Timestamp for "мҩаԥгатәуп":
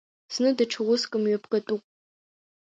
1.21-1.83